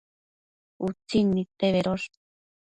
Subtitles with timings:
[0.87, 2.09] Utsin nidte bedosh